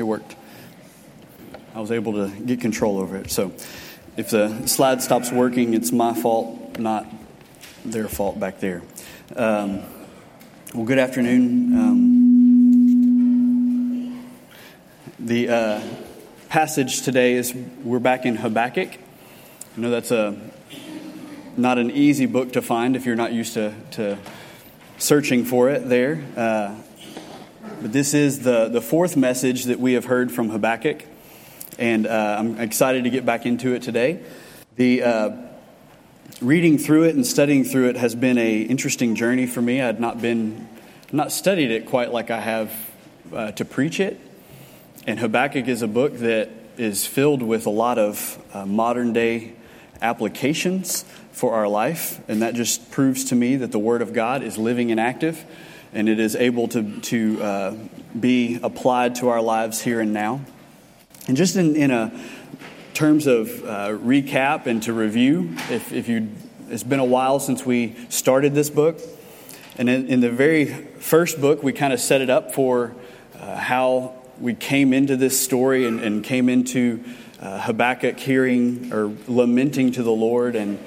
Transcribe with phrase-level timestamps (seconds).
[0.00, 0.34] it worked.
[1.74, 3.30] I was able to get control over it.
[3.30, 3.52] So
[4.16, 7.06] if the slide stops working, it's my fault, not
[7.84, 8.82] their fault back there.
[9.36, 9.82] Um,
[10.74, 11.78] well, good afternoon.
[11.78, 12.10] Um,
[15.18, 15.80] the uh,
[16.48, 17.54] passage today is
[17.84, 18.88] we're back in Habakkuk.
[19.76, 20.36] I know that's a
[21.56, 24.18] not an easy book to find if you're not used to, to
[24.98, 26.24] searching for it there.
[26.36, 26.74] Uh,
[27.80, 31.04] but this is the, the fourth message that we have heard from Habakkuk,
[31.78, 34.20] and uh, I'm excited to get back into it today.
[34.76, 35.30] The uh,
[36.42, 39.80] reading through it and studying through it has been a interesting journey for me.
[39.80, 40.68] I had not been
[41.10, 42.72] not studied it quite like I have
[43.32, 44.20] uh, to preach it.
[45.06, 49.54] And Habakkuk is a book that is filled with a lot of uh, modern day
[50.02, 54.42] applications for our life, and that just proves to me that the Word of God
[54.42, 55.44] is living and active,
[55.92, 57.74] and it is able to, to uh,
[58.18, 60.40] be applied to our lives here and now.
[61.26, 62.12] And just in, in a
[62.94, 66.28] terms of uh, recap and to review, if, if you,
[66.68, 69.00] it's been a while since we started this book,
[69.78, 72.94] and in, in the very first book, we kind of set it up for
[73.38, 77.02] uh, how we came into this story and, and came into
[77.40, 80.78] uh, Habakkuk hearing or lamenting to the Lord and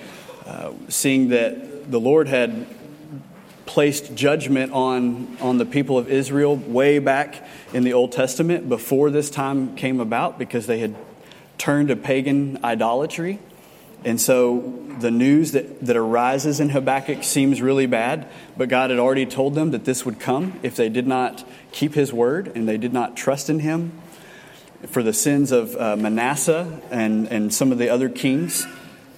[0.46, 2.68] uh, seeing that the Lord had
[3.66, 9.10] placed judgment on, on the people of Israel way back in the Old Testament before
[9.10, 10.96] this time came about because they had
[11.58, 13.40] turned to pagan idolatry.
[14.06, 19.00] And so the news that, that arises in Habakkuk seems really bad, but God had
[19.00, 22.68] already told them that this would come if they did not keep his word and
[22.68, 23.94] they did not trust in him
[24.88, 28.68] for the sins of uh, Manasseh and, and some of the other kings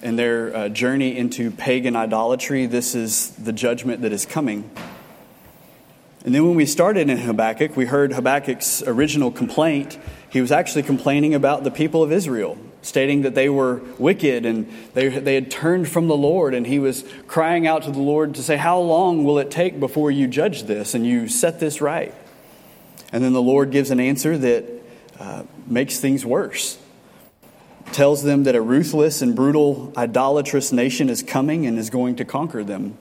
[0.05, 2.67] and their uh, journey into pagan idolatry.
[2.67, 4.69] This is the judgment that is coming.
[6.23, 9.97] And then when we started in Habakkuk, we heard Habakkuk's original complaint.
[10.29, 14.71] He was actually complaining about the people of Israel, stating that they were wicked and
[14.94, 16.53] they, they had turned from the Lord.
[16.53, 19.79] And he was crying out to the Lord to say, How long will it take
[19.79, 22.13] before you judge this and you set this right?
[23.11, 24.65] And then the Lord gives an answer that
[25.19, 26.77] uh, makes things worse.
[27.91, 32.25] Tells them that a ruthless and brutal, idolatrous nation is coming and is going to
[32.25, 32.97] conquer them.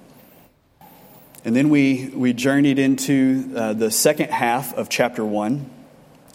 [1.45, 5.69] And then we, we journeyed into uh, the second half of chapter 1,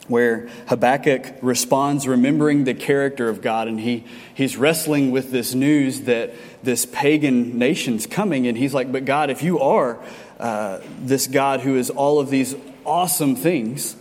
[0.08, 4.06] where Habakkuk responds, remembering the character of God, and he,
[4.36, 8.46] he's wrestling with this news that this pagan nation's coming.
[8.46, 10.00] And he's like, But God, if you are
[10.40, 12.56] uh, this God who is all of these
[12.86, 13.96] awesome things,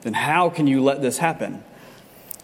[0.00, 1.62] then how can you let this happen?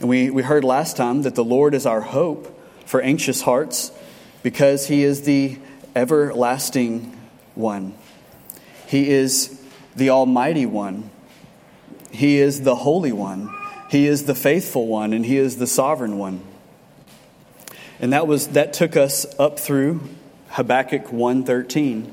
[0.00, 3.92] And we, we heard last time that the Lord is our hope for anxious hearts
[4.42, 5.58] because he is the
[5.94, 7.16] everlasting
[7.54, 7.94] one.
[8.86, 9.60] He is
[9.94, 11.10] the Almighty One.
[12.10, 13.54] He is the Holy One.
[13.90, 16.42] He is the faithful one, and He is the sovereign one.
[18.00, 20.00] And that was that took us up through
[20.50, 22.12] Habakkuk 1:13.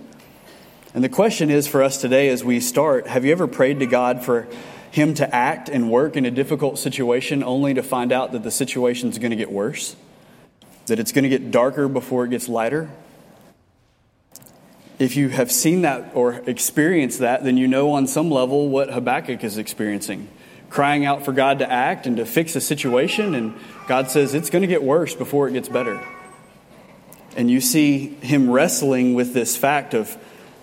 [0.94, 3.86] And the question is for us today as we start, have you ever prayed to
[3.86, 4.48] God for
[4.98, 8.52] him to act and work in a difficult situation only to find out that the
[8.52, 9.96] situation is going to get worse,
[10.88, 12.90] that it's going to get darker before it gets lighter.
[15.00, 18.90] If you have seen that or experienced that, then you know on some level what
[18.90, 20.28] Habakkuk is experiencing.
[20.70, 23.54] Crying out for God to act and to fix a situation, and
[23.88, 26.04] God says it's going to get worse before it gets better.
[27.38, 30.18] And you see him wrestling with this fact of,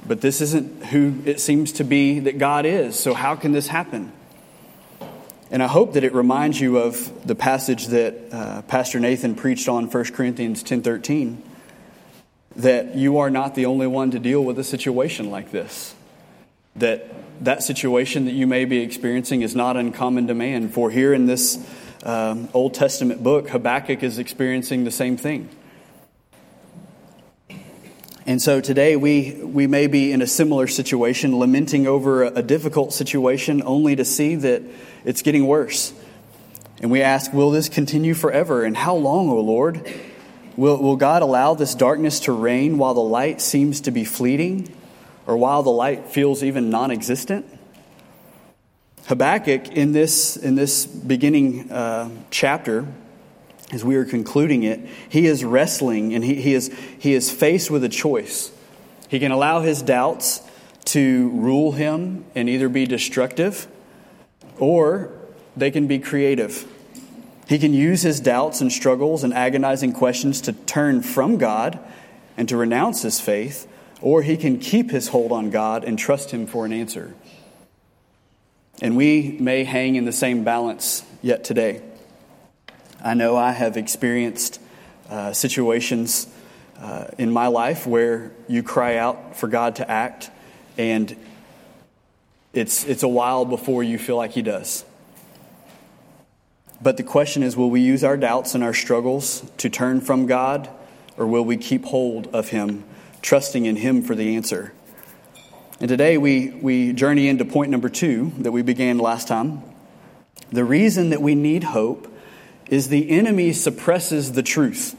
[0.06, 3.68] but this isn't who it seems to be that God is, so how can this
[3.68, 4.12] happen?
[5.54, 9.68] And I hope that it reminds you of the passage that uh, Pastor Nathan preached
[9.68, 11.36] on 1 Corinthians 10:13
[12.56, 15.94] that you are not the only one to deal with a situation like this.
[16.74, 17.06] That
[17.44, 20.70] that situation that you may be experiencing is not uncommon to man.
[20.70, 21.64] For here in this
[22.02, 25.48] um, Old Testament book, Habakkuk is experiencing the same thing.
[28.26, 32.94] And so today we, we may be in a similar situation, lamenting over a, difficult
[32.94, 34.62] situation, only to see that
[35.04, 35.92] it's getting worse.
[36.80, 38.64] And we ask, will this continue forever?
[38.64, 39.86] And how long, O Lord?
[40.56, 44.74] Will, will God allow this darkness to reign while the light seems to be fleeting
[45.26, 47.44] or while the light feels even non existent?
[49.06, 52.86] Habakkuk, in this, in this beginning uh, chapter,
[53.74, 57.70] as we are concluding it, he is wrestling and he, he, is, he is faced
[57.70, 58.52] with a choice.
[59.08, 60.40] He can allow his doubts
[60.86, 63.66] to rule him and either be destructive
[64.58, 65.10] or
[65.56, 66.66] they can be creative.
[67.48, 71.78] He can use his doubts and struggles and agonizing questions to turn from God
[72.36, 73.68] and to renounce his faith,
[74.00, 77.14] or he can keep his hold on God and trust him for an answer.
[78.82, 81.82] And we may hang in the same balance yet today.
[83.04, 84.58] I know I have experienced
[85.10, 86.26] uh, situations
[86.80, 90.30] uh, in my life where you cry out for God to act,
[90.78, 91.14] and
[92.54, 94.86] it's, it's a while before you feel like He does.
[96.80, 100.24] But the question is will we use our doubts and our struggles to turn from
[100.24, 100.70] God,
[101.18, 102.84] or will we keep hold of Him,
[103.20, 104.72] trusting in Him for the answer?
[105.78, 109.62] And today we, we journey into point number two that we began last time.
[110.50, 112.08] The reason that we need hope
[112.68, 114.96] is the enemy suppresses the truth.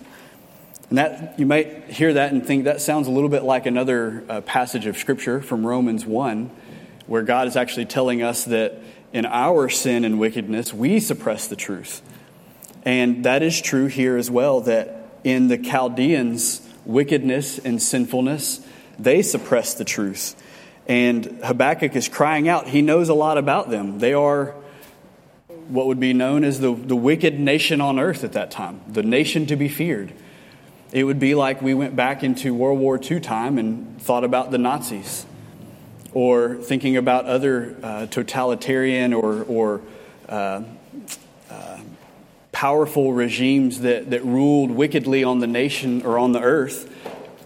[0.90, 4.24] And that you might hear that and think that sounds a little bit like another
[4.30, 6.52] uh, passage of scripture from Romans 1
[7.08, 8.80] where God is actually telling us that
[9.14, 12.02] in our sin and wickedness, we suppress the truth.
[12.84, 18.66] And that is true here as well, that in the Chaldeans' wickedness and sinfulness,
[19.00, 20.36] they suppress the truth.
[20.88, 22.68] And Habakkuk is crying out.
[22.68, 24.00] He knows a lot about them.
[24.00, 24.56] They are
[25.68, 29.04] what would be known as the, the wicked nation on earth at that time, the
[29.04, 30.14] nation to be feared.
[30.92, 34.52] It would be like we went back into World War II time and thought about
[34.52, 35.26] the Nazis
[36.14, 39.82] or thinking about other uh, totalitarian or, or
[40.30, 40.62] uh,
[41.50, 41.80] uh,
[42.54, 46.90] powerful regimes that, that ruled wickedly on the nation or on the earth,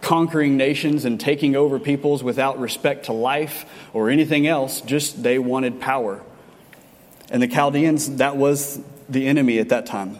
[0.01, 5.39] conquering nations and taking over peoples without respect to life or anything else, just they
[5.39, 6.21] wanted power.
[7.31, 10.17] And the Chaldeans, that was the enemy at that time.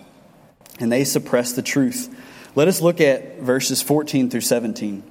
[0.80, 2.16] And they suppressed the truth.
[2.56, 5.04] Let us look at verses 14 through 17.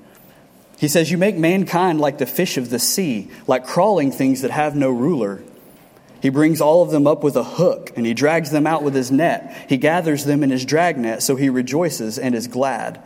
[0.78, 4.50] He says, You make mankind like the fish of the sea, like crawling things that
[4.50, 5.42] have no ruler.
[6.20, 8.94] He brings all of them up with a hook, and he drags them out with
[8.94, 9.66] his net.
[9.68, 13.00] He gathers them in his dragnet, so he rejoices and is glad.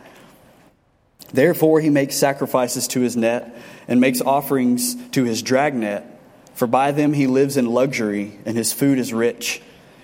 [1.31, 3.55] Therefore, he makes sacrifices to his net
[3.87, 6.03] and makes offerings to his dragnet,
[6.53, 9.61] for by them he lives in luxury, and his food is rich.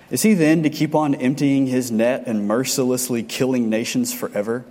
[0.09, 4.65] Is he then to keep on emptying his net and mercilessly killing nations forever?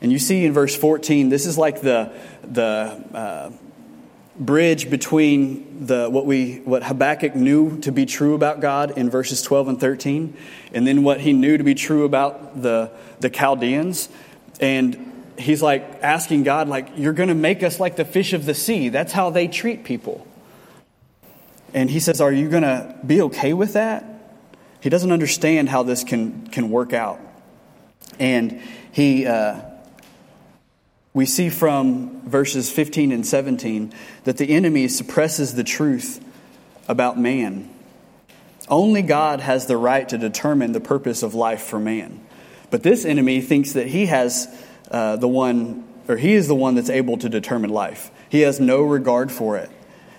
[0.00, 2.12] And you see in verse 14, this is like the,
[2.44, 3.50] the uh,
[4.38, 9.42] bridge between the, what, we, what Habakkuk knew to be true about God in verses
[9.42, 10.36] 12 and 13,
[10.72, 14.08] and then what he knew to be true about the, the Chaldeans.
[14.60, 18.46] And he's like asking God, like, you're going to make us like the fish of
[18.46, 18.88] the sea.
[18.88, 20.26] That's how they treat people.
[21.74, 24.04] And he says, Are you going to be okay with that?
[24.80, 27.20] He doesn't understand how this can, can work out.
[28.18, 28.62] And
[28.92, 29.60] he, uh,
[31.12, 33.92] we see from verses 15 and 17
[34.24, 36.24] that the enemy suppresses the truth
[36.86, 37.70] about man.
[38.68, 42.24] Only God has the right to determine the purpose of life for man.
[42.70, 44.46] But this enemy thinks that he has
[44.90, 48.10] uh, the one, or he is the one that's able to determine life.
[48.28, 49.70] He has no regard for it.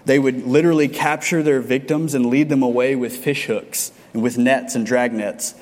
[0.10, 4.40] They would literally capture their victims and lead them away with fish hooks and with
[4.40, 5.54] nets and drag nets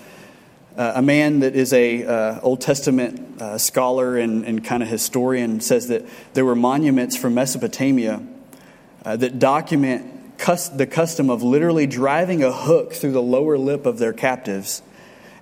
[0.77, 4.89] uh, a man that is a uh, Old Testament uh, scholar and, and kind of
[4.89, 8.21] historian says that there were monuments from Mesopotamia
[9.03, 13.85] uh, that document cus- the custom of literally driving a hook through the lower lip
[13.85, 14.83] of their captives,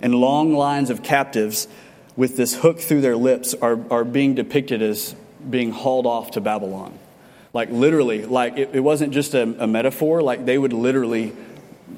[0.00, 1.68] and long lines of captives
[2.16, 5.14] with this hook through their lips are, are being depicted as
[5.48, 6.98] being hauled off to Babylon.
[7.56, 10.20] Like literally, like it, it wasn't just a, a metaphor.
[10.20, 11.32] Like they would literally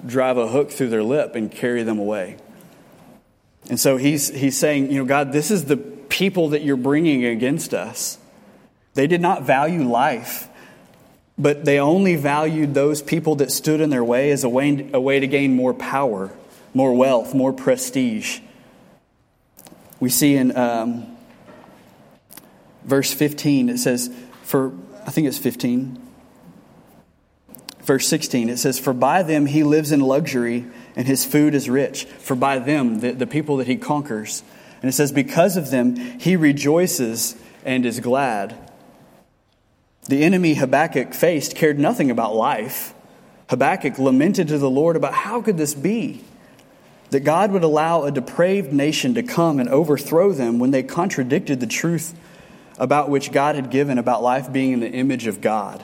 [0.07, 2.37] drive a hook through their lip and carry them away.
[3.69, 7.25] And so he's, he's saying, you know, God, this is the people that you're bringing
[7.25, 8.19] against us.
[8.95, 10.49] They did not value life,
[11.37, 15.01] but they only valued those people that stood in their way as a way, a
[15.01, 16.31] way to gain more power,
[16.73, 18.39] more wealth, more prestige.
[19.99, 21.17] We see in um,
[22.85, 24.09] verse 15, it says,
[24.45, 24.73] for,
[25.09, 25.99] I think it's 15,
[27.81, 31.71] verse 16, it says, For by them he lives in luxury and his food is
[31.71, 32.05] rich.
[32.05, 34.43] For by them, the, the people that he conquers.
[34.83, 38.55] And it says, Because of them, he rejoices and is glad.
[40.11, 42.93] The enemy Habakkuk faced cared nothing about life.
[43.49, 46.23] Habakkuk lamented to the Lord about how could this be?
[47.13, 51.61] That God would allow a depraved nation to come and overthrow them when they contradicted
[51.61, 52.15] the truth
[52.79, 55.83] about which God had given about life being in the image of God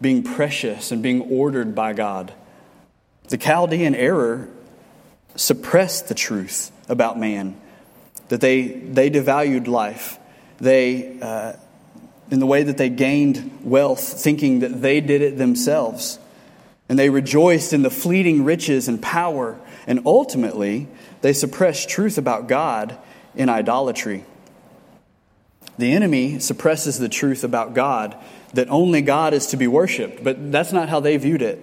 [0.00, 2.32] being precious and being ordered by God.
[3.28, 4.48] The Chaldean error
[5.36, 7.60] suppressed the truth about man,
[8.28, 10.18] that they, they devalued life.
[10.58, 11.54] They, uh,
[12.30, 16.18] in the way that they gained wealth, thinking that they did it themselves.
[16.88, 19.58] And they rejoiced in the fleeting riches and power.
[19.86, 20.88] And ultimately,
[21.20, 22.96] they suppressed truth about God
[23.34, 24.24] in idolatry.
[25.80, 28.14] The enemy suppresses the truth about God
[28.52, 31.58] that only God is to be worshiped, but that's not how they viewed it.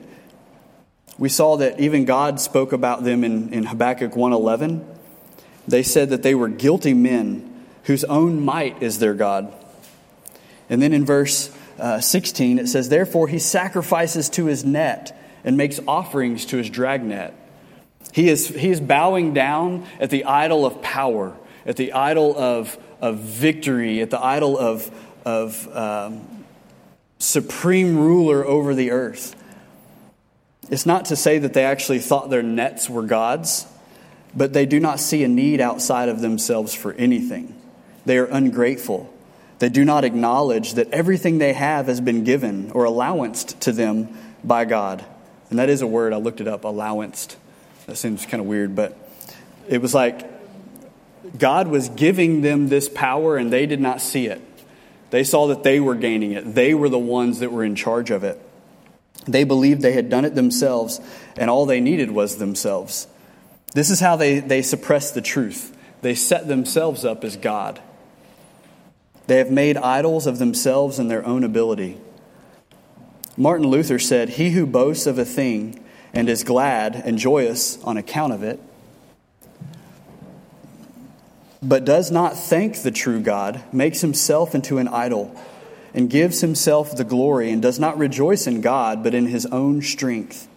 [1.20, 4.84] we saw that even God spoke about them in, in Habakkuk 1.11.
[5.68, 9.54] They said that they were guilty men whose own might is their God.
[10.68, 15.58] And then in verse uh, 16, it says, Therefore he sacrifices to his net and
[15.58, 17.36] makes offerings to his dragnet.
[18.14, 21.36] He is, he is bowing down at the idol of power,
[21.68, 24.92] at the idol of, of victory, at the idol of,
[25.26, 26.46] of um,
[27.20, 29.36] supreme ruler over the earth.
[30.70, 33.66] It's not to say that they actually thought their nets were gods,
[34.36, 37.60] but they do not see a need outside of themselves for anything.
[38.06, 39.14] They are ungrateful.
[39.60, 44.10] They do not acknowledge that everything they have has been given or allowanced to them
[44.44, 45.04] by God.
[45.50, 47.38] And that is a word, I looked it up, allowanced.
[47.88, 48.98] That seems kind of weird, but
[49.68, 50.30] it was like
[51.38, 54.42] God was giving them this power and they did not see it.
[55.10, 58.12] They saw that they were gaining it, they were the ones that were in charge
[58.12, 58.42] of it.
[59.26, 61.02] They believed they had done it themselves,
[61.36, 63.08] and all they needed was themselves.
[63.74, 65.76] This is how they, they suppress the truth.
[66.02, 67.82] They set themselves up as God.
[69.28, 71.98] They have made idols of themselves and their own ability.
[73.36, 77.98] Martin Luther said, He who boasts of a thing and is glad and joyous on
[77.98, 78.60] account of it,
[81.62, 85.36] but does not thank the true God, makes himself into an idol
[85.94, 89.82] and gives himself the glory and does not rejoice in God, but in his own
[89.82, 90.48] strength.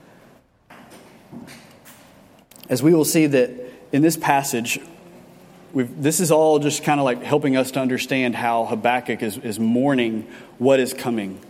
[2.69, 3.50] As we will see that
[3.92, 4.78] in this passage,
[5.75, 9.59] this is all just kind of like helping us to understand how Habakkuk is, is
[9.59, 10.28] mourning
[10.59, 11.40] what is coming.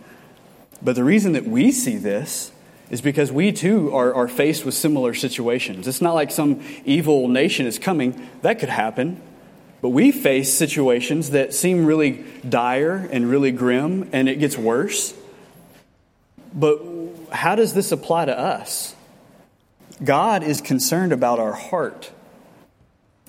[0.81, 2.51] But the reason that we see this
[2.89, 5.87] is because we too are, are faced with similar situations.
[5.87, 8.29] It's not like some evil nation is coming.
[8.41, 9.21] That could happen.
[9.81, 15.13] But we face situations that seem really dire and really grim, and it gets worse.
[16.53, 16.79] But
[17.31, 18.95] how does this apply to us?
[20.03, 22.11] God is concerned about our heart.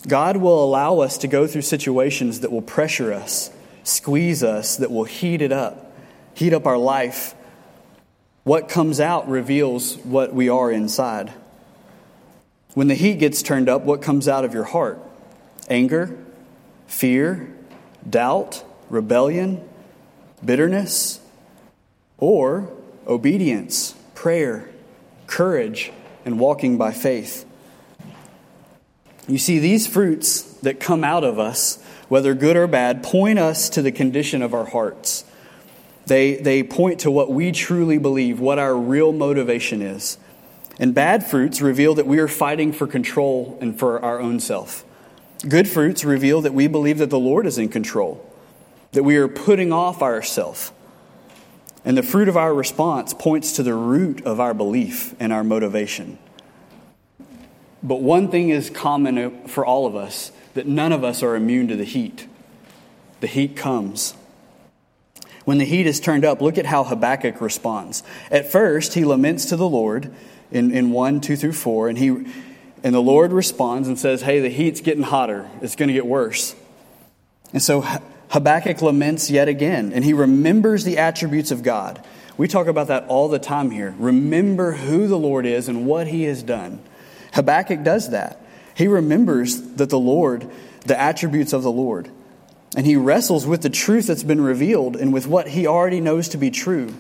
[0.07, 3.51] God will allow us to go through situations that will pressure us,
[3.85, 5.93] squeeze us, that will heat it up,
[6.35, 7.35] heat up our life.
[8.45, 11.33] What comes out reveals what we are inside.
[12.75, 14.99] When the heat gets turned up, what comes out of your heart?
[15.69, 16.19] Anger,
[16.87, 17.53] fear,
[18.09, 19.67] doubt, rebellion,
[20.45, 21.21] bitterness,
[22.19, 22.71] or
[23.07, 24.69] obedience, prayer,
[25.27, 25.93] courage,
[26.25, 27.45] and walking by faith.
[29.29, 33.71] You see, these fruits that come out of us, whether good or bad, point us
[33.71, 35.25] to the condition of our hearts.
[36.07, 40.19] They, they point to what we truly believe, what our real motivation is.
[40.79, 44.85] And bad fruits reveal that we are fighting for control and for our own self.
[45.49, 48.25] Good fruits reveal that we believe that the Lord is in control,
[48.93, 50.73] that we are putting off ourself.
[51.85, 55.43] And the fruit of our response points to the root of our belief and our
[55.43, 56.19] motivation.
[57.83, 61.67] But one thing is common for all of us that none of us are immune
[61.69, 62.29] to the heat.
[63.21, 64.15] The heat comes.
[65.45, 68.05] When the heat is turned up, look at how Habakkuk responds.
[68.31, 70.15] At first, he laments to the Lord
[70.53, 72.27] in, in 1, 2 through 4, and he
[72.83, 75.49] and the Lord responds and says, Hey, the heat's getting hotter.
[75.61, 76.55] It's going to get worse.
[77.53, 77.85] And so
[78.31, 82.03] Habakkuk laments yet again, and he remembers the attributes of God.
[82.37, 83.95] We talk about that all the time here.
[83.99, 86.81] Remember who the Lord is and what he has done.
[87.35, 88.41] Habakkuk does that.
[88.75, 90.51] He remembers that the Lord,
[90.87, 92.11] the attributes of the Lord,
[92.75, 96.29] and he wrestles with the truth that's been revealed and with what he already knows
[96.31, 96.95] to be true.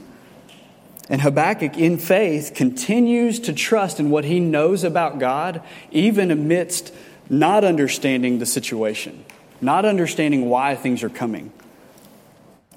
[1.08, 6.94] And Habakkuk, in faith, continues to trust in what he knows about God, even amidst
[7.28, 9.24] not understanding the situation,
[9.60, 11.52] not understanding why things are coming.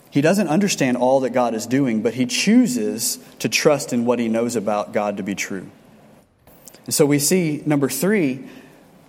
[0.09, 4.17] He doesn't understand all that God is doing, but he chooses to trust in what
[4.17, 5.69] he knows about God to be true.
[6.85, 8.45] And so we see, number three,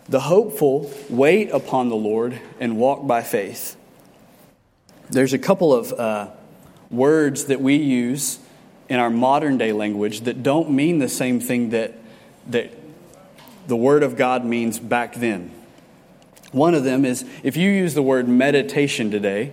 [0.09, 3.77] the hopeful wait upon the Lord and walk by faith.
[5.11, 6.31] There's a couple of uh,
[6.91, 8.41] words that we use
[8.89, 11.95] in our modern day language that don't mean the same thing that,
[12.49, 12.73] that
[13.67, 15.51] the Word of God means back then.
[16.53, 19.53] One of them is if you use the word meditation today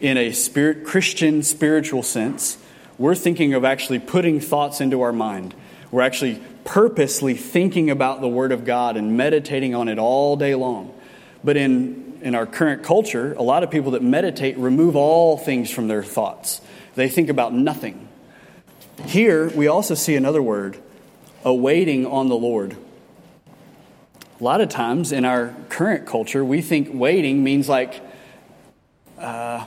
[0.00, 2.58] in a spirit, Christian spiritual sense,
[2.98, 5.54] we're thinking of actually putting thoughts into our mind.
[5.90, 10.54] We're actually purposely thinking about the Word of God and meditating on it all day
[10.54, 10.94] long.
[11.42, 15.70] But in, in our current culture, a lot of people that meditate remove all things
[15.70, 16.60] from their thoughts.
[16.94, 18.05] They think about nothing.
[19.04, 20.78] Here, we also see another word,
[21.44, 22.76] awaiting on the Lord.
[24.40, 28.00] A lot of times in our current culture, we think waiting means like,
[29.18, 29.66] uh,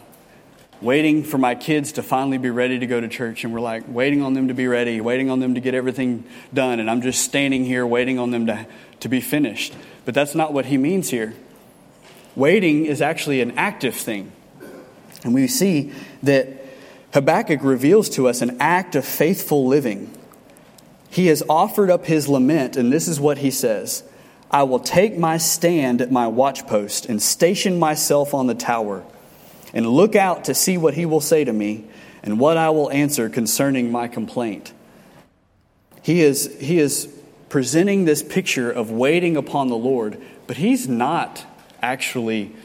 [0.82, 3.44] waiting for my kids to finally be ready to go to church.
[3.44, 6.24] And we're like waiting on them to be ready, waiting on them to get everything
[6.54, 6.80] done.
[6.80, 8.68] And I'm just standing here waiting on them to,
[9.02, 9.74] to be finished.
[10.06, 11.34] But that's not what he means here.
[12.36, 14.32] Waiting is actually an active thing.
[15.24, 15.94] And we see
[16.24, 16.48] that
[17.14, 20.14] Habakkuk reveals to us an act of faithful living.
[21.10, 24.04] He has offered up his lament, and this is what he says
[24.52, 29.04] I will take my stand at my watchpost and station myself on the tower
[29.74, 31.86] and look out to see what he will say to me
[32.24, 34.74] and what I will answer concerning my complaint.
[36.02, 37.08] He is, he is
[37.50, 41.46] presenting this picture of waiting upon the Lord, but he's not
[41.82, 42.56] actually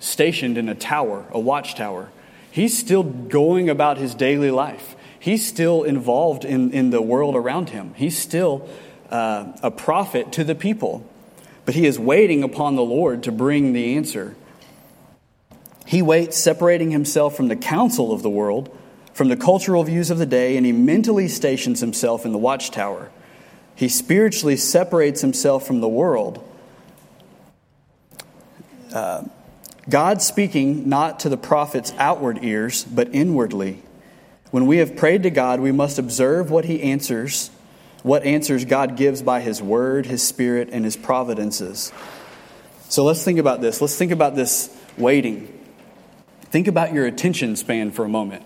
[0.00, 2.10] stationed in a tower, a watchtower.
[2.54, 4.94] He's still going about his daily life.
[5.18, 7.92] He's still involved in, in the world around him.
[7.94, 8.68] He's still
[9.10, 11.04] uh, a prophet to the people.
[11.64, 14.36] But he is waiting upon the Lord to bring the answer.
[15.84, 18.70] He waits, separating himself from the counsel of the world,
[19.14, 23.10] from the cultural views of the day, and he mentally stations himself in the watchtower.
[23.74, 26.48] He spiritually separates himself from the world.
[28.92, 29.24] Uh,
[29.88, 33.82] God speaking not to the prophet's outward ears, but inwardly.
[34.50, 37.50] When we have prayed to God, we must observe what he answers,
[38.02, 41.92] what answers God gives by his word, his spirit, and his providences.
[42.88, 43.80] So let's think about this.
[43.80, 45.50] Let's think about this waiting.
[46.44, 48.44] Think about your attention span for a moment.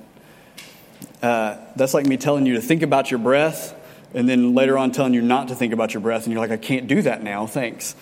[1.23, 3.75] Uh, that's like me telling you to think about your breath,
[4.15, 6.51] and then later on telling you not to think about your breath, and you're like,
[6.51, 7.95] I can't do that now, thanks.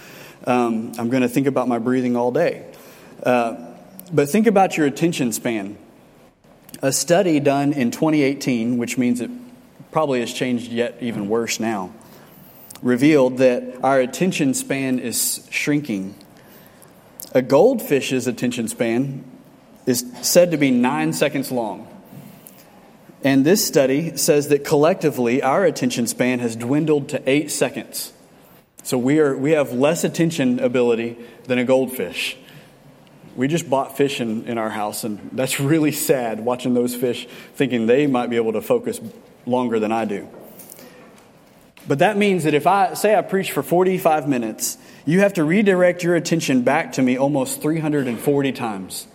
[0.45, 2.67] Um, I'm going to think about my breathing all day.
[3.27, 3.57] Uh,
[4.13, 5.77] but think about your attention span.
[6.81, 9.31] A study done in 2018, which means it
[9.91, 11.93] probably has changed yet even worse now,
[12.83, 16.15] revealed that our attention span is shrinking.
[17.35, 19.25] A goldfish's attention span
[19.87, 21.89] is said to be nine seconds long.
[23.25, 28.13] And this study says that collectively our attention span has dwindled to eight seconds.
[28.85, 32.37] So we, are, we have less attention ability than a goldfish.
[33.37, 37.29] We just bought fish in, in our house, and that's really sad watching those fish
[37.55, 39.01] thinking they might be able to focus
[39.45, 40.29] longer than I do.
[41.89, 45.45] But that means that if I say I preach for 45 minutes, you have to
[45.45, 49.07] redirect your attention back to me almost 340 times.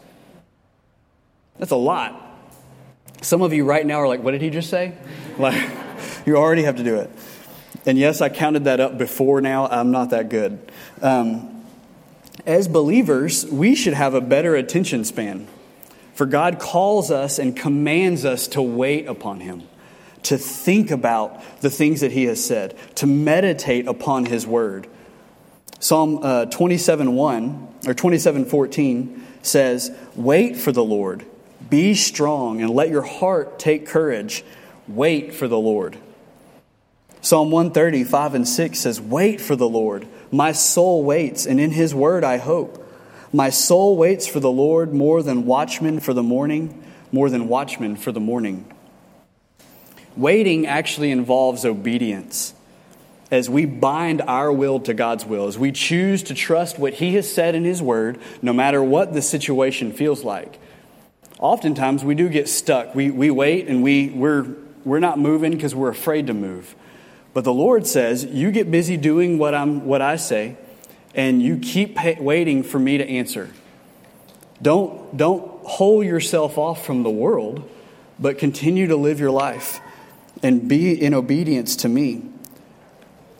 [1.59, 2.29] That's a lot.
[3.21, 4.93] Some of you right now are like, what did he just say?
[5.37, 5.69] Like,
[6.25, 7.09] you already have to do it.
[7.85, 9.65] And yes, I counted that up before now.
[9.65, 10.59] I'm not that good.
[11.01, 11.60] Um,
[12.45, 15.47] as believers, we should have a better attention span.
[16.13, 19.63] For God calls us and commands us to wait upon Him,
[20.23, 24.87] to think about the things that He has said, to meditate upon His word.
[25.79, 31.25] Psalm uh, 27 1 or 27 14 says, Wait for the Lord
[31.71, 34.43] be strong and let your heart take courage.
[34.87, 35.97] Wait for the Lord.
[37.21, 40.07] Psalm 130, 5 and 6 says, Wait for the Lord.
[40.31, 42.77] My soul waits, and in his word I hope.
[43.33, 47.95] My soul waits for the Lord more than watchmen for the morning, more than watchmen
[47.95, 48.73] for the morning.
[50.15, 52.53] Waiting actually involves obedience
[53.29, 57.15] as we bind our will to God's will, as we choose to trust what He
[57.15, 60.59] has said in His Word, no matter what the situation feels like
[61.41, 62.95] oftentimes we do get stuck.
[62.95, 64.45] We, we wait and we, we're,
[64.85, 66.73] we're not moving because we're afraid to move.
[67.33, 70.57] But the Lord says, You get busy doing what, I'm, what I say,
[71.15, 73.49] and you keep waiting for me to answer.
[74.61, 77.69] Don't, don't hold yourself off from the world,
[78.19, 79.79] but continue to live your life
[80.43, 82.23] and be in obedience to me.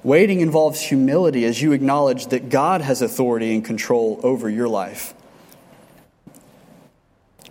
[0.03, 5.13] Waiting involves humility as you acknowledge that God has authority and control over your life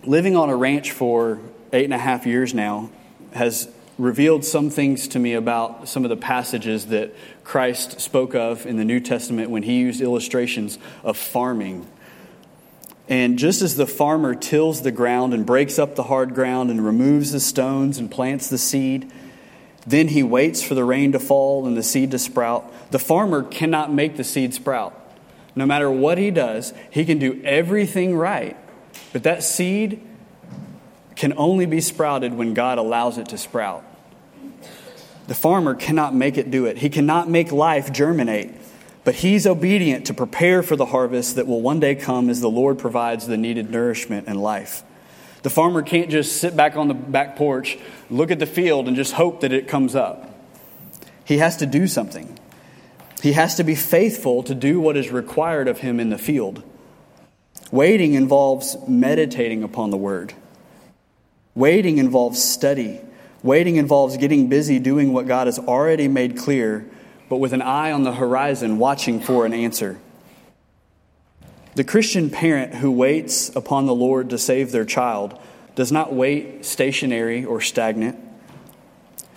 [0.03, 1.39] living on a ranch for
[1.73, 2.89] eight and a half years now
[3.33, 3.69] has
[4.01, 8.77] revealed some things to me about some of the passages that Christ spoke of in
[8.77, 11.87] the New Testament when he used illustrations of farming.
[13.07, 16.83] And just as the farmer tills the ground and breaks up the hard ground and
[16.83, 19.11] removes the stones and plants the seed,
[19.85, 22.91] then he waits for the rain to fall and the seed to sprout.
[22.91, 24.97] The farmer cannot make the seed sprout.
[25.55, 28.57] No matter what he does, he can do everything right
[29.13, 30.01] but that seed
[31.15, 33.83] can only be sprouted when God allows it to sprout.
[35.31, 38.51] The farmer cannot make it do it, he cannot make life germinate.
[39.05, 42.49] But he's obedient to prepare for the harvest that will one day come as the
[42.49, 44.83] Lord provides the needed nourishment and life.
[45.43, 47.77] The farmer can't just sit back on the back porch,
[48.09, 50.37] look at the field, and just hope that it comes up.
[51.23, 52.37] He has to do something.
[53.23, 56.61] He has to be faithful to do what is required of him in the field.
[57.71, 60.33] Waiting involves meditating upon the word.
[61.55, 62.99] Waiting involves study.
[63.43, 66.85] Waiting involves getting busy doing what God has already made clear,
[67.27, 69.99] but with an eye on the horizon, watching for an answer.
[71.73, 75.39] The Christian parent who waits upon the Lord to save their child
[75.73, 78.19] does not wait stationary or stagnant,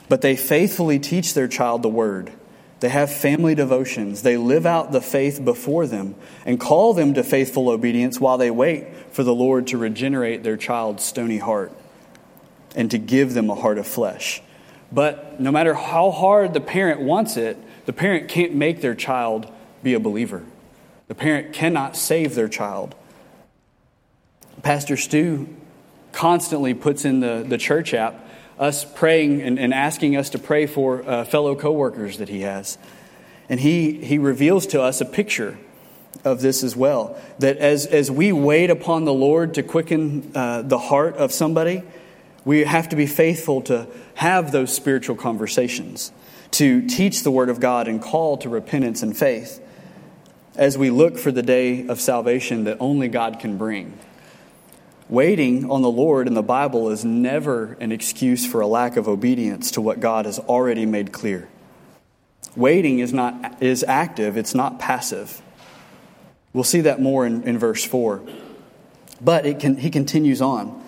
[0.08, 2.32] but they faithfully teach their child the word.
[2.80, 4.22] They have family devotions.
[4.22, 8.50] They live out the faith before them and call them to faithful obedience while they
[8.50, 11.72] wait for the Lord to regenerate their child's stony heart
[12.74, 14.42] and to give them a heart of flesh.
[14.92, 17.56] But no matter how hard the parent wants it,
[17.86, 20.42] the parent can't make their child be a believer.
[21.08, 22.94] The parent cannot save their child.
[24.62, 25.48] Pastor Stu
[26.12, 30.66] constantly puts in the, the church app us praying and, and asking us to pray
[30.66, 32.78] for uh, fellow coworkers that he has.
[33.48, 35.58] And he, he reveals to us a picture
[36.24, 37.20] of this as well.
[37.40, 41.82] That as, as we wait upon the Lord to quicken uh, the heart of somebody,
[42.44, 46.12] we have to be faithful to have those spiritual conversations,
[46.52, 49.60] to teach the Word of God and call to repentance and faith
[50.56, 53.98] as we look for the day of salvation that only God can bring.
[55.08, 59.08] Waiting on the Lord in the Bible is never an excuse for a lack of
[59.08, 61.48] obedience to what God has already made clear.
[62.56, 65.42] Waiting is, not, is active, it's not passive.
[66.52, 68.22] We'll see that more in, in verse 4.
[69.20, 70.83] But it can, he continues on.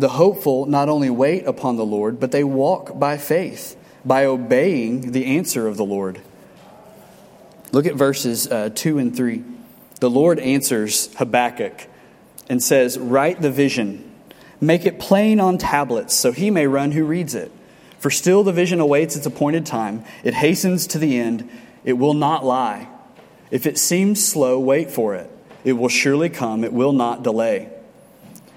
[0.00, 5.12] The hopeful not only wait upon the Lord, but they walk by faith, by obeying
[5.12, 6.22] the answer of the Lord.
[7.70, 9.44] Look at verses uh, 2 and 3.
[10.00, 11.86] The Lord answers Habakkuk
[12.48, 14.10] and says, Write the vision,
[14.58, 17.52] make it plain on tablets, so he may run who reads it.
[17.98, 21.46] For still the vision awaits its appointed time, it hastens to the end,
[21.84, 22.88] it will not lie.
[23.50, 25.30] If it seems slow, wait for it.
[25.62, 27.68] It will surely come, it will not delay.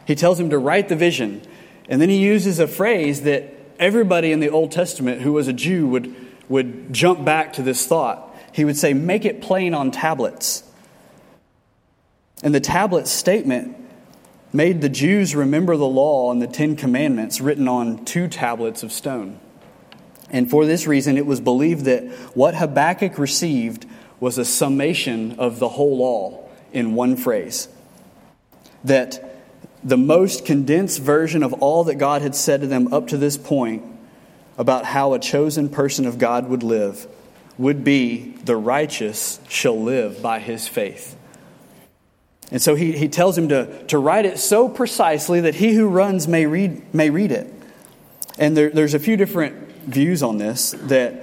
[0.06, 1.42] He tells him to write the vision.
[1.90, 5.54] And then he uses a phrase that everybody in the Old Testament who was a
[5.54, 6.16] Jew would,
[6.50, 8.36] would jump back to this thought.
[8.52, 10.64] He would say, Make it plain on tablets.
[12.44, 13.78] And the tablet statement
[14.52, 18.92] made the Jews remember the law and the Ten Commandments written on two tablets of
[18.92, 19.40] stone.
[20.30, 22.04] And for this reason, it was believed that
[22.36, 23.86] what Habakkuk received
[24.20, 27.68] was a summation of the whole law in one phrase.
[28.84, 29.33] That
[29.84, 33.38] the most condensed version of all that God had said to them up to this
[33.38, 33.84] point
[34.58, 37.08] about how a chosen person of God would live
[37.58, 41.18] would be the righteous shall live by his faith.
[42.52, 45.88] And so he, he tells him to, to write it so precisely that he who
[45.88, 47.52] runs may read, may read it.
[48.38, 51.14] And there, there's a few different views on this that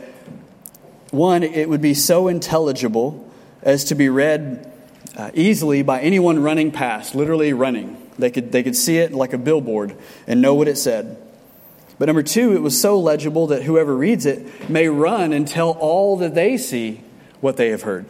[1.10, 3.28] one, it would be so intelligible
[3.62, 4.72] as to be read
[5.16, 7.99] uh, easily by anyone running past, literally running.
[8.20, 11.16] They could, they could see it like a billboard and know what it said.
[11.98, 15.72] But number two, it was so legible that whoever reads it may run and tell
[15.72, 17.02] all that they see
[17.40, 18.06] what they have heard.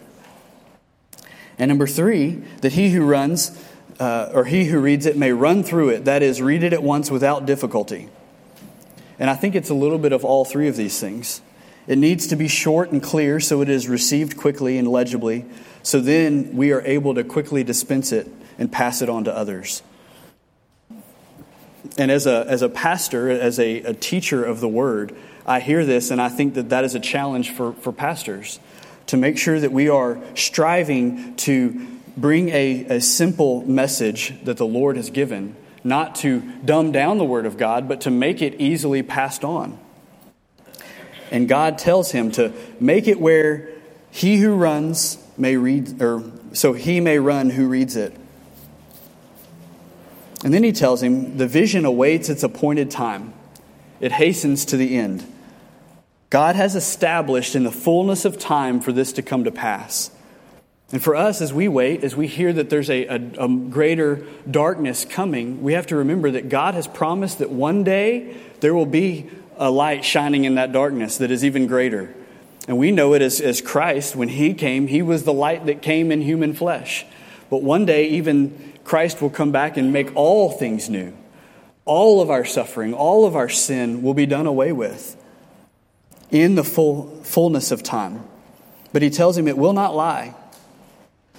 [1.59, 3.59] And number three, that he who runs,
[3.99, 6.83] uh, or he who reads it, may run through it, that is, read it at
[6.83, 8.09] once without difficulty.
[9.19, 11.43] And I think it's a little bit of all three of these things.
[11.87, 15.45] It needs to be short and clear so it is received quickly and legibly,
[15.83, 19.83] so then we are able to quickly dispense it and pass it on to others.
[21.97, 25.15] And as a, as a pastor, as a, a teacher of the word,
[25.47, 28.61] I hear this and I think that that is a challenge for, for pastors
[29.07, 34.67] to make sure that we are striving to bring a, a simple message that the
[34.67, 38.61] Lord has given, not to dumb down the Word of God, but to make it
[38.61, 39.79] easily passed on.
[41.31, 43.69] And God tells him to make it where
[44.11, 48.15] he who runs may read, or so he may run who reads it.
[50.45, 53.33] And then he tells him the vision awaits its appointed time,
[54.01, 55.27] it hastens to the end.
[56.31, 60.13] God has established in the fullness of time for this to come to pass.
[60.93, 64.25] And for us, as we wait, as we hear that there's a, a, a, greater
[64.51, 68.87] darkness coming, we have to remember that God has promised that one day there will
[68.87, 72.13] be a light shining in that darkness that is even greater.
[72.67, 75.83] And we know it as, as Christ, when He came, He was the light that
[75.83, 77.07] came in human flesh.
[77.51, 81.17] But one day, even Christ will come back and make all things new.
[81.85, 85.17] All of our suffering, all of our sin will be done away with
[86.33, 88.25] in the full, fullness of time.
[88.93, 90.35] But he tells him it will not lie.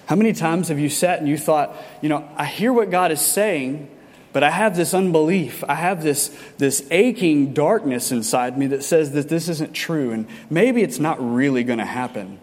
[0.05, 3.11] How many times have you sat and you thought, you know, I hear what God
[3.11, 3.89] is saying,
[4.31, 5.61] but I have this unbelief.
[5.67, 10.25] I have this, this aching darkness inside me that says that this isn't true, and
[10.49, 12.39] maybe it's not really going to happen.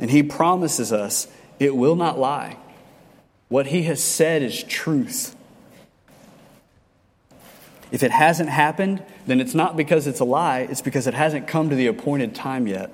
[0.00, 1.28] And he promises us
[1.60, 2.56] it will not lie.
[3.54, 5.36] What he has said is truth.
[7.92, 11.46] If it hasn't happened, then it's not because it's a lie, it's because it hasn't
[11.46, 12.90] come to the appointed time yet.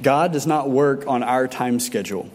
[0.00, 2.30] God does not work on our time schedule.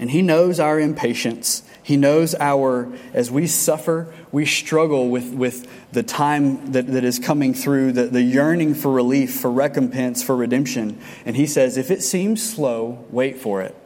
[0.00, 1.62] And He knows our impatience.
[1.80, 7.20] He knows our, as we suffer, we struggle with, with the time that, that is
[7.20, 10.98] coming through, the, the yearning for relief, for recompense, for redemption.
[11.24, 13.76] And He says, if it seems slow, wait for it.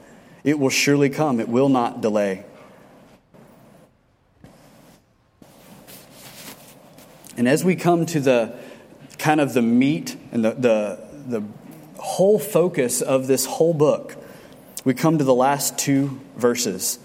[0.49, 2.43] It will surely come, it will not delay.
[7.37, 8.55] And as we come to the
[9.19, 11.45] kind of the meat and the, the, the
[11.99, 14.17] whole focus of this whole book,
[14.87, 16.99] we come to the last two verses.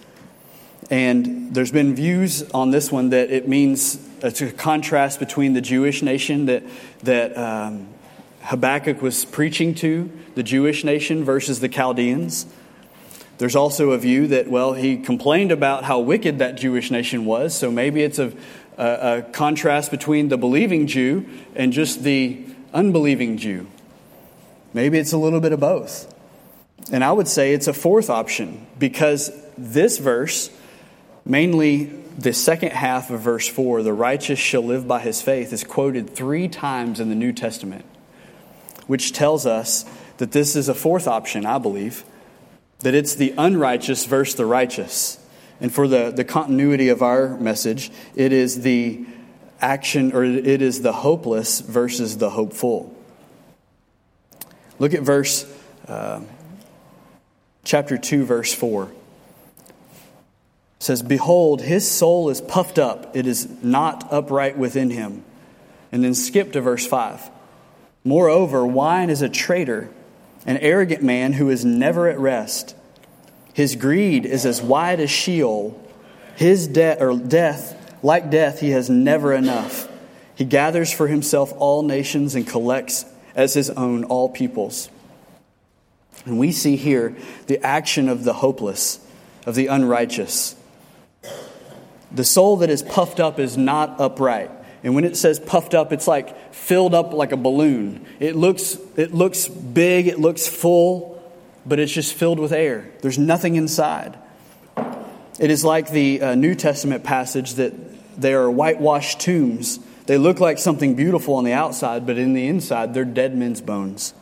[0.90, 5.60] And there's been views on this one that it means it's a contrast between the
[5.60, 6.64] Jewish nation that,
[7.02, 7.90] that um,
[8.44, 12.46] Habakkuk was preaching to, the Jewish nation, versus the Chaldeans.
[13.38, 17.56] There's also a view that, well, he complained about how wicked that Jewish nation was,
[17.56, 18.32] so maybe it's a,
[18.78, 23.68] a, a contrast between the believing Jew and just the unbelieving Jew.
[24.74, 26.14] Maybe it's a little bit of both.
[26.92, 30.50] And I would say it's a fourth option because this verse,
[31.26, 31.86] mainly
[32.18, 36.10] the second half of verse 4, the righteous shall live by his faith, is quoted
[36.10, 37.86] three times in the New Testament,
[38.88, 39.86] which tells us
[40.18, 42.04] that this is a fourth option, I believe,
[42.80, 45.20] that it's the unrighteous versus the righteous.
[45.62, 49.06] And for the, the continuity of our message, it is the
[49.62, 52.94] action, or it is the hopeless versus the hopeful.
[54.78, 55.50] Look at verse,
[55.88, 56.22] uh,
[57.64, 58.86] chapter 2, verse 4.
[58.86, 58.94] It
[60.80, 65.24] says, Behold, his soul is puffed up, it is not upright within him.
[65.94, 67.30] And then skip to verse 5.
[68.04, 69.90] Moreover, wine is a traitor,
[70.46, 72.76] an arrogant man who is never at rest.
[73.54, 75.80] His greed is as wide as Sheol.
[76.36, 79.88] His death or death, like death, he has never enough.
[80.36, 84.90] He gathers for himself all nations and collects as his own all peoples.
[86.26, 87.16] And we see here
[87.48, 89.00] the action of the hopeless,
[89.46, 90.56] of the unrighteous.
[92.12, 94.52] The soul that is puffed up is not upright.
[94.84, 98.06] And when it says puffed up, it's like filled up like a balloon.
[98.20, 101.24] It looks, it looks big, it looks full,
[101.66, 102.90] but it's just filled with air.
[103.02, 104.18] There's nothing inside.
[105.40, 107.74] It is like the uh, New Testament passage that
[108.20, 109.80] they are whitewashed tombs.
[110.06, 113.62] They look like something beautiful on the outside, but in the inside, they're dead men's
[113.62, 114.14] bones.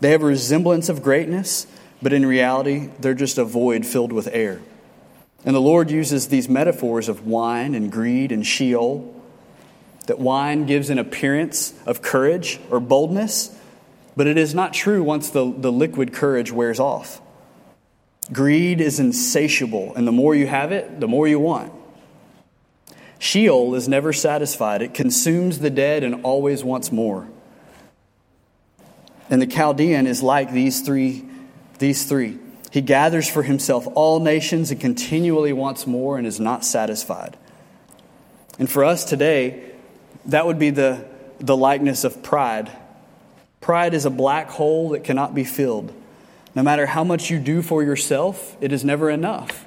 [0.00, 1.66] They have a resemblance of greatness,
[2.02, 4.60] but in reality, they're just a void filled with air.
[5.44, 9.13] And the Lord uses these metaphors of wine and greed and Sheol.
[10.06, 13.56] That wine gives an appearance of courage or boldness,
[14.16, 17.20] but it is not true once the, the liquid courage wears off.
[18.32, 21.72] Greed is insatiable, and the more you have it, the more you want.
[23.18, 27.28] Sheol is never satisfied, it consumes the dead and always wants more.
[29.30, 31.24] And the Chaldean is like these three,
[31.78, 32.38] these three.
[32.70, 37.36] He gathers for himself all nations and continually wants more and is not satisfied.
[38.58, 39.73] And for us today,
[40.26, 41.04] that would be the,
[41.38, 42.70] the likeness of pride
[43.64, 45.90] Pride is a black hole that cannot be filled.
[46.54, 49.64] No matter how much you do for yourself, it is never enough.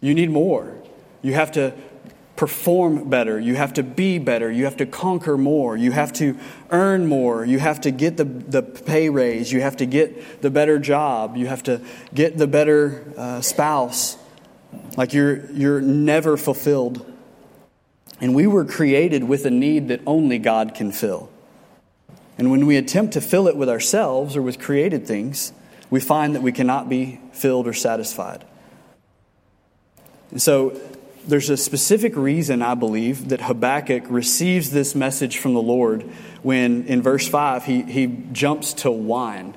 [0.00, 0.74] You need more.
[1.22, 1.72] You have to
[2.34, 3.38] perform better.
[3.38, 4.50] You have to be better.
[4.50, 5.76] You have to conquer more.
[5.76, 6.36] You have to
[6.70, 7.44] earn more.
[7.44, 9.52] You have to get the, the pay raise.
[9.52, 11.36] You have to get the better job.
[11.36, 11.80] You have to
[12.12, 14.18] get the better uh, spouse.
[14.96, 17.06] Like you're, you're never fulfilled.
[18.20, 21.30] And we were created with a need that only God can fill.
[22.38, 25.52] And when we attempt to fill it with ourselves or with created things,
[25.90, 28.44] we find that we cannot be filled or satisfied.
[30.30, 30.78] And so
[31.26, 36.02] there's a specific reason, I believe, that Habakkuk receives this message from the Lord
[36.42, 39.56] when in verse 5 he, he jumps to wine.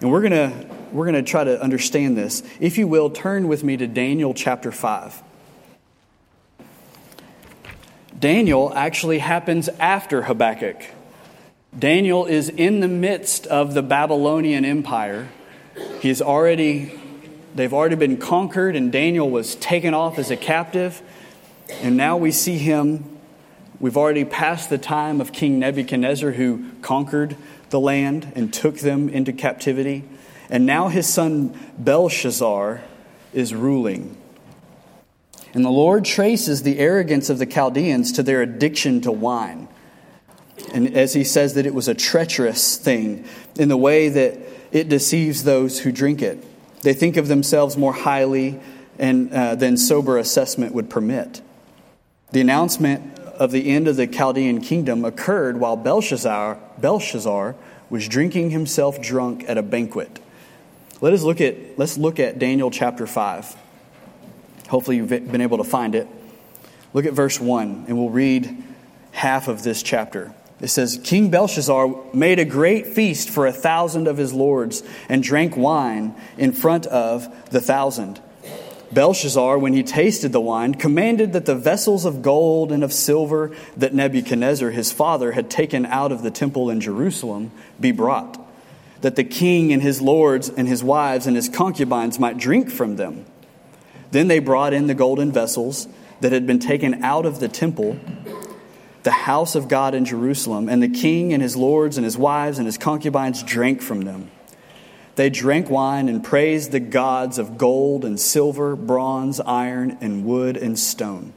[0.00, 2.42] And we're going to we're going to try to understand this.
[2.58, 5.22] If you will, turn with me to Daniel chapter 5.
[8.20, 10.76] Daniel actually happens after Habakkuk.
[11.76, 15.28] Daniel is in the midst of the Babylonian Empire.
[16.00, 17.00] He's already,
[17.54, 21.00] they've already been conquered, and Daniel was taken off as a captive.
[21.80, 23.04] And now we see him.
[23.78, 27.36] We've already passed the time of King Nebuchadnezzar, who conquered
[27.70, 30.04] the land and took them into captivity.
[30.50, 32.82] And now his son Belshazzar
[33.32, 34.19] is ruling.
[35.52, 39.68] And the Lord traces the arrogance of the Chaldeans to their addiction to wine.
[40.72, 43.24] And as he says that it was a treacherous thing
[43.56, 44.38] in the way that
[44.70, 46.44] it deceives those who drink it.
[46.82, 48.60] They think of themselves more highly
[48.98, 51.40] and, uh, than sober assessment would permit.
[52.32, 57.56] The announcement of the end of the Chaldean kingdom occurred while Belshazzar, Belshazzar
[57.88, 60.20] was drinking himself drunk at a banquet.
[61.00, 63.56] Let us look at, let's look at Daniel chapter 5.
[64.70, 66.06] Hopefully, you've been able to find it.
[66.94, 68.56] Look at verse 1, and we'll read
[69.10, 70.32] half of this chapter.
[70.60, 75.24] It says, King Belshazzar made a great feast for a thousand of his lords and
[75.24, 78.20] drank wine in front of the thousand.
[78.92, 83.50] Belshazzar, when he tasted the wine, commanded that the vessels of gold and of silver
[83.76, 88.38] that Nebuchadnezzar his father had taken out of the temple in Jerusalem be brought,
[89.00, 92.94] that the king and his lords and his wives and his concubines might drink from
[92.96, 93.26] them.
[94.10, 95.88] Then they brought in the golden vessels
[96.20, 97.98] that had been taken out of the temple,
[99.02, 102.58] the house of God in Jerusalem, and the king and his lords and his wives
[102.58, 104.30] and his concubines drank from them.
[105.16, 110.56] They drank wine and praised the gods of gold and silver, bronze, iron, and wood
[110.56, 111.32] and stone.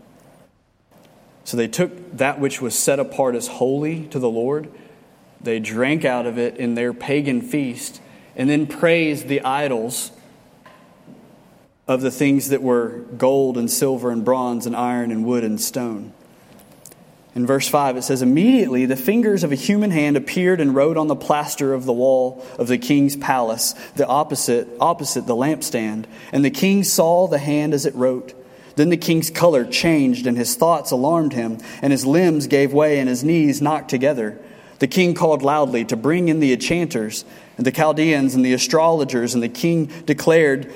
[1.44, 4.70] So they took that which was set apart as holy to the Lord,
[5.42, 8.02] they drank out of it in their pagan feast,
[8.36, 10.12] and then praised the idols
[11.88, 15.60] of the things that were gold and silver and bronze and iron and wood and
[15.60, 16.14] stone.
[17.36, 20.98] In verse 5, it says, Immediately the fingers of a human hand appeared and wrote
[20.98, 26.06] on the plaster of the wall of the king's palace, the opposite, opposite the lampstand.
[26.32, 28.34] And the king saw the hand as it wrote.
[28.76, 33.00] Then the king's color changed, and his thoughts alarmed him, and his limbs gave way,
[33.00, 34.40] and his knees knocked together.
[34.80, 37.26] The king called loudly to bring in the enchanters,
[37.58, 40.72] and the Chaldeans, and the astrologers, and the king declared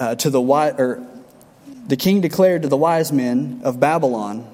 [0.00, 1.06] uh, to the or
[1.86, 4.46] the king declared to the wise men of Babylon,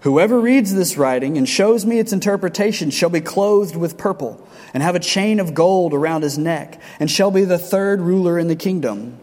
[0.00, 4.82] Whoever reads this writing and shows me its interpretation shall be clothed with purple and
[4.82, 8.46] have a chain of gold around his neck and shall be the third ruler in
[8.46, 9.18] the kingdom.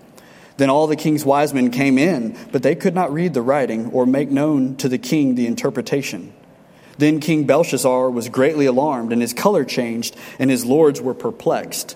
[0.57, 3.91] Then all the king's wise men came in, but they could not read the writing
[3.91, 6.33] or make known to the king the interpretation.
[6.97, 11.95] Then King Belshazzar was greatly alarmed, and his color changed, and his lords were perplexed.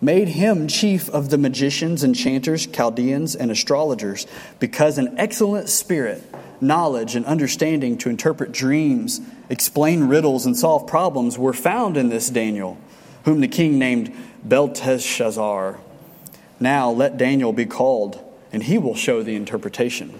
[0.00, 4.26] made him chief of the magicians, enchanters, Chaldeans, and astrologers,
[4.58, 6.22] because an excellent spirit,
[6.60, 12.30] knowledge, and understanding to interpret dreams, explain riddles, and solve problems were found in this
[12.30, 12.78] Daniel,
[13.24, 15.80] whom the king named Belteshazzar.
[16.60, 20.18] Now let Daniel be called, and he will show the interpretation.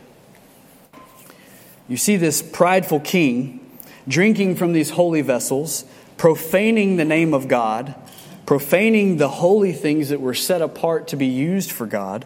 [1.89, 3.65] You see this prideful king
[4.07, 5.85] drinking from these holy vessels,
[6.17, 7.95] profaning the name of God
[8.49, 12.25] profaning the holy things that were set apart to be used for God.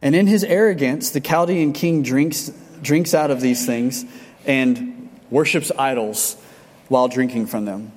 [0.00, 2.50] And in his arrogance, the Chaldean king drinks,
[2.80, 4.06] drinks out of these things
[4.46, 6.42] and worships idols
[6.88, 7.92] while drinking from them.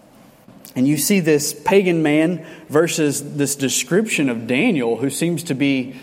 [0.76, 5.96] And you see this pagan man versus this description of Daniel, who seems to be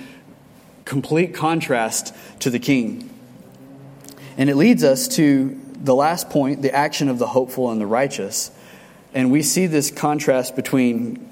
[0.86, 3.10] complete contrast to the king.
[4.38, 7.86] And it leads us to the last point the action of the hopeful and the
[7.86, 8.50] righteous.
[9.14, 11.28] And we see this contrast between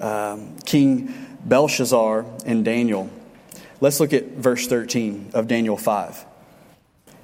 [0.00, 3.10] um, King Belshazzar and Daniel.
[3.80, 6.24] Let's look at verse 13 of Daniel 5.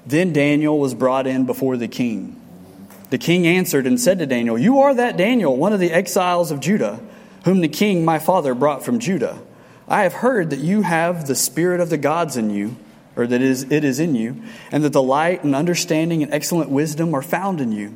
[0.05, 2.35] Then Daniel was brought in before the king.
[3.09, 6.51] The king answered and said to Daniel, You are that Daniel, one of the exiles
[6.51, 6.99] of Judah,
[7.45, 9.39] whom the king my father brought from Judah.
[9.87, 12.75] I have heard that you have the spirit of the gods in you,
[13.15, 16.31] or that it is, it is in you, and that the light and understanding and
[16.33, 17.95] excellent wisdom are found in you.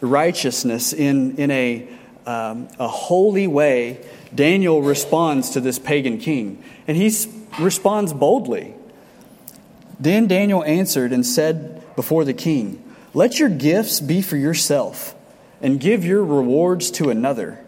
[0.00, 1.88] righteousness in, in a,
[2.26, 6.62] um, a holy way, Daniel responds to this pagan king.
[6.86, 7.14] And he
[7.60, 8.74] responds boldly.
[9.98, 12.82] Then Daniel answered and said before the king,
[13.12, 15.14] Let your gifts be for yourself,
[15.62, 17.64] and give your rewards to another.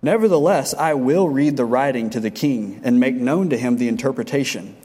[0.00, 3.88] Nevertheless, I will read the writing to the king and make known to him the
[3.88, 4.76] interpretation.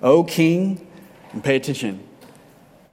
[0.00, 0.86] O king,
[1.32, 2.06] and pay attention,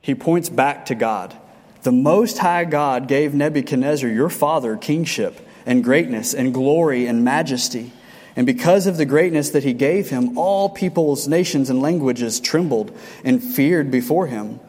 [0.01, 1.35] he points back to God.
[1.83, 7.91] The Most High God gave Nebuchadnezzar, your father, kingship and greatness and glory and majesty.
[8.35, 12.95] And because of the greatness that he gave him, all peoples, nations, and languages trembled
[13.23, 14.59] and feared before him.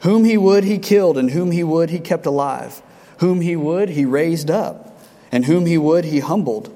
[0.00, 2.82] Whom he would, he killed, and whom he would, he kept alive.
[3.18, 4.90] Whom he would, he raised up
[5.32, 6.74] and whom he would, he humbled.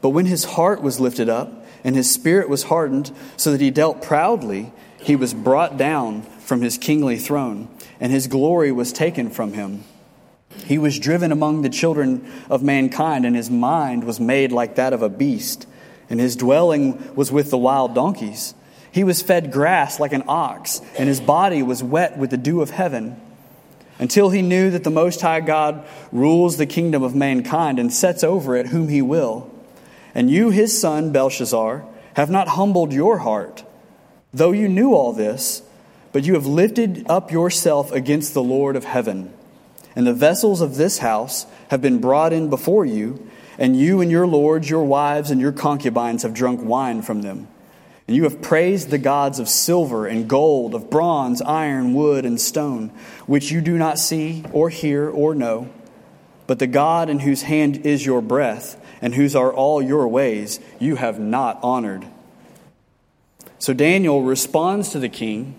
[0.00, 3.70] But when his heart was lifted up, and his spirit was hardened, so that he
[3.70, 7.68] dealt proudly, he was brought down from his kingly throne,
[8.00, 9.84] and his glory was taken from him.
[10.64, 14.92] He was driven among the children of mankind, and his mind was made like that
[14.92, 15.66] of a beast,
[16.08, 18.54] and his dwelling was with the wild donkeys.
[18.90, 22.60] He was fed grass like an ox, and his body was wet with the dew
[22.60, 23.20] of heaven
[24.00, 28.24] until he knew that the Most High God rules the kingdom of mankind and sets
[28.24, 29.50] over it whom he will.
[30.14, 31.84] And you, his son, Belshazzar,
[32.14, 33.62] have not humbled your heart,
[34.32, 35.62] though you knew all this,
[36.12, 39.32] but you have lifted up yourself against the Lord of heaven.
[39.94, 44.10] And the vessels of this house have been brought in before you, and you and
[44.10, 47.48] your lords, your wives, and your concubines have drunk wine from them.
[48.06, 52.40] And you have praised the gods of silver and gold, of bronze, iron, wood, and
[52.40, 52.88] stone,
[53.26, 55.68] which you do not see or hear or know.
[56.46, 60.58] But the God in whose hand is your breath, and whose are all your ways,
[60.80, 62.04] you have not honored.
[63.60, 65.54] So Daniel responds to the king,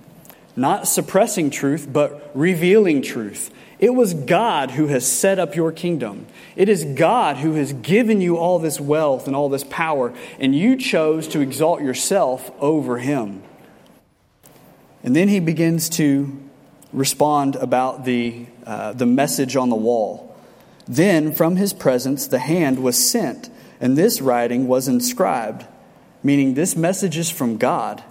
[0.55, 3.51] not suppressing truth, but revealing truth.
[3.79, 6.27] It was God who has set up your kingdom.
[6.55, 10.55] It is God who has given you all this wealth and all this power, and
[10.55, 13.41] you chose to exalt yourself over him.
[15.03, 16.39] And then he begins to
[16.93, 20.35] respond about the, uh, the message on the wall.
[20.87, 23.49] Then from his presence the hand was sent,
[23.79, 25.65] and this writing was inscribed,
[26.21, 28.03] meaning this message is from God.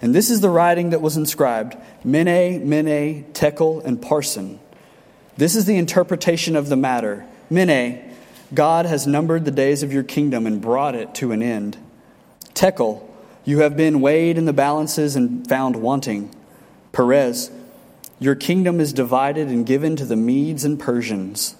[0.00, 4.58] And this is the writing that was inscribed Mene, Mene, Tekel, and Parsin.
[5.36, 7.26] This is the interpretation of the matter.
[7.50, 8.14] Mene,
[8.54, 11.76] God has numbered the days of your kingdom and brought it to an end.
[12.54, 13.06] Tekel,
[13.44, 16.34] you have been weighed in the balances and found wanting.
[16.92, 17.50] Peres,
[18.18, 21.54] your kingdom is divided and given to the Medes and Persians.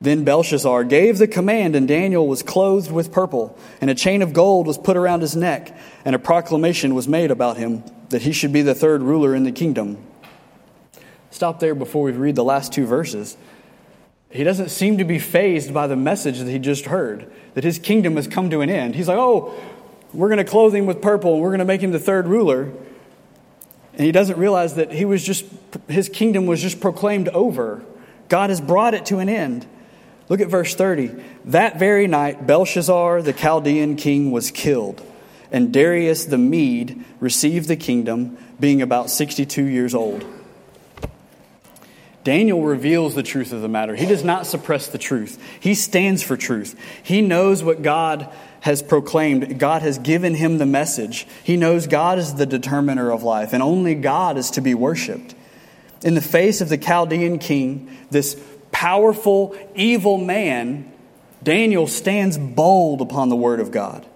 [0.00, 4.32] Then Belshazzar gave the command, and Daniel was clothed with purple, and a chain of
[4.32, 8.32] gold was put around his neck, and a proclamation was made about him that he
[8.32, 9.98] should be the third ruler in the kingdom.
[11.30, 13.36] Stop there before we read the last two verses.
[14.30, 17.78] He doesn't seem to be fazed by the message that he just heard, that his
[17.78, 18.94] kingdom has come to an end.
[18.94, 19.54] He's like, oh,
[20.12, 22.26] we're going to clothe him with purple and we're going to make him the third
[22.26, 22.72] ruler.
[23.92, 25.44] And he doesn't realize that he was just,
[25.88, 27.82] his kingdom was just proclaimed over.
[28.28, 29.66] God has brought it to an end.
[30.30, 31.10] Look at verse 30.
[31.46, 35.02] That very night, Belshazzar, the Chaldean king, was killed,
[35.50, 40.24] and Darius the Mede received the kingdom, being about 62 years old.
[42.22, 43.96] Daniel reveals the truth of the matter.
[43.96, 45.42] He does not suppress the truth.
[45.58, 46.78] He stands for truth.
[47.02, 48.28] He knows what God
[48.60, 49.58] has proclaimed.
[49.58, 51.26] God has given him the message.
[51.42, 55.34] He knows God is the determiner of life, and only God is to be worshiped.
[56.02, 58.40] In the face of the Chaldean king, this
[58.72, 60.92] powerful, evil man,
[61.42, 64.06] Daniel stands bold upon the word of God.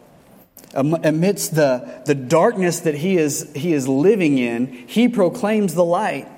[0.74, 6.28] Amidst the, the darkness that he is, he is living in, he proclaims the light.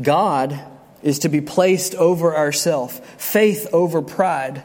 [0.00, 0.58] God
[1.02, 4.64] is to be placed over ourself, faith over pride.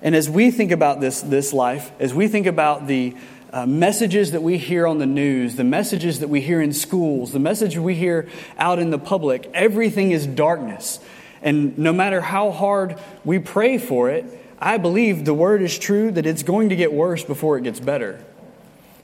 [0.00, 3.14] And as we think about this, this life, as we think about the
[3.52, 7.32] uh, messages that we hear on the news, the messages that we hear in schools,
[7.32, 8.28] the message we hear
[8.58, 11.00] out in the public, everything is darkness.
[11.40, 14.24] And no matter how hard we pray for it,
[14.58, 17.80] I believe the word is true that it's going to get worse before it gets
[17.80, 18.22] better.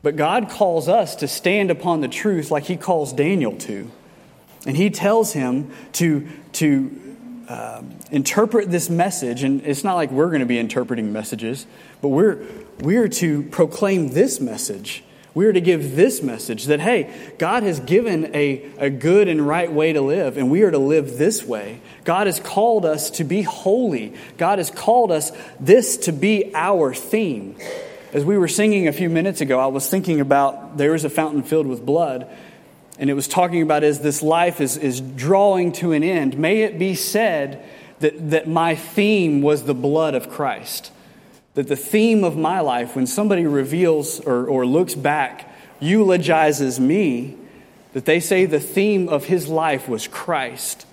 [0.03, 3.91] But God calls us to stand upon the truth like He calls Daniel to.
[4.67, 7.17] And he tells him to, to
[7.49, 9.43] uh, interpret this message.
[9.43, 11.67] And it's not like we're going to be interpreting messages,
[12.01, 12.43] but we're,
[12.81, 15.05] we're to proclaim this message.
[15.35, 19.45] We are to give this message that, hey, God has given a, a good and
[19.45, 21.81] right way to live, and we are to live this way.
[22.05, 24.15] God has called us to be holy.
[24.39, 27.57] God has called us this to be our theme.
[28.13, 31.11] As we were singing a few minutes ago, I was thinking about there is a
[31.11, 32.29] fountain filled with blood.
[32.97, 36.63] And it was talking about as this life is, is drawing to an end, may
[36.63, 37.65] it be said
[37.99, 40.93] that, that my theme was the blood of Christ.
[41.55, 45.51] That the theme of my life, when somebody reveals or, or looks back,
[45.81, 47.37] eulogizes me,
[47.93, 50.87] that they say the theme of his life was Christ.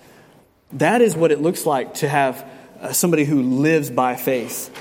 [0.73, 2.45] That is what it looks like to have
[2.79, 4.75] uh, somebody who lives by faith,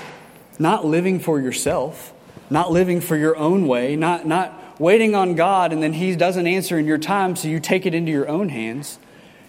[0.59, 2.13] not living for yourself,
[2.49, 6.47] not living for your own way, not, not waiting on God and then He doesn't
[6.47, 8.99] answer in your time, so you take it into your own hands.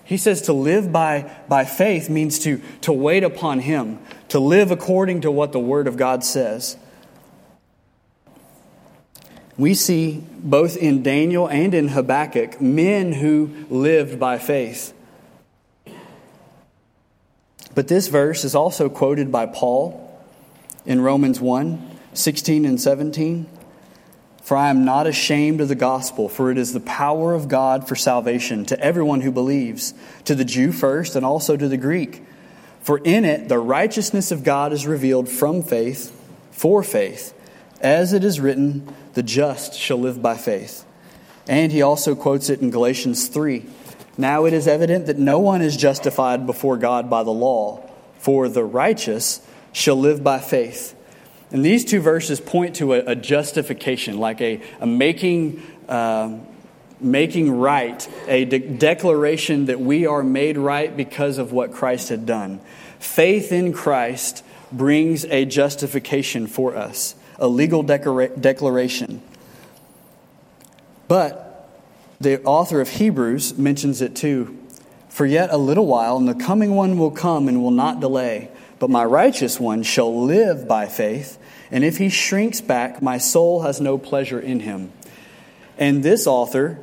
[0.04, 3.98] He says to live by, by faith means to, to wait upon Him,
[4.28, 6.76] to live according to what the Word of God says.
[9.56, 14.92] We see both in Daniel and in Habakkuk men who lived by faith.
[17.74, 20.10] But this verse is also quoted by Paul
[20.84, 23.46] in Romans 1 16 and 17.
[24.42, 27.86] For I am not ashamed of the gospel, for it is the power of God
[27.86, 32.22] for salvation to everyone who believes, to the Jew first and also to the Greek.
[32.80, 36.18] For in it the righteousness of God is revealed from faith
[36.50, 37.32] for faith,
[37.80, 40.84] as it is written, the just shall live by faith.
[41.48, 43.64] And he also quotes it in Galatians 3.
[44.18, 47.88] Now it is evident that no one is justified before God by the law,
[48.18, 49.40] for the righteous
[49.72, 50.94] shall live by faith.
[51.52, 56.38] And these two verses point to a, a justification, like a, a making, uh,
[56.98, 62.24] making right, a de- declaration that we are made right because of what Christ had
[62.24, 62.60] done.
[62.98, 64.42] Faith in Christ
[64.72, 69.22] brings a justification for us, a legal declara- declaration.
[71.06, 71.68] But
[72.18, 74.58] the author of Hebrews mentions it too.
[75.10, 78.48] For yet a little while, and the coming one will come and will not delay.
[78.82, 81.38] But my righteous one shall live by faith,
[81.70, 84.90] and if he shrinks back, my soul has no pleasure in him.
[85.78, 86.80] And this author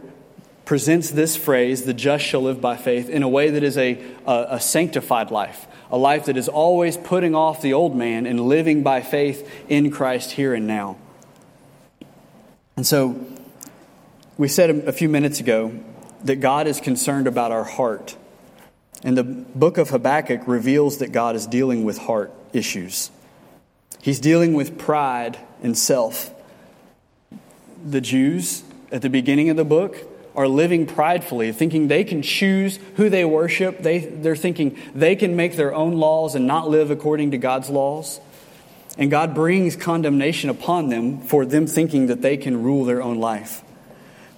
[0.64, 4.02] presents this phrase, the just shall live by faith, in a way that is a,
[4.26, 8.48] a, a sanctified life, a life that is always putting off the old man and
[8.48, 10.96] living by faith in Christ here and now.
[12.78, 13.28] And so,
[14.38, 15.78] we said a few minutes ago
[16.24, 18.16] that God is concerned about our heart.
[19.04, 23.12] And the book of Habakkuk reveals that God is dealing with heart issues.
[24.02, 26.34] He's dealing with pride and self.
[27.86, 29.96] The Jews at the beginning of the book
[30.36, 33.80] are living pridefully, thinking they can choose who they worship.
[33.80, 37.70] They, they're thinking they can make their own laws and not live according to God's
[37.70, 38.20] laws.
[38.98, 43.20] And God brings condemnation upon them for them thinking that they can rule their own
[43.20, 43.64] life.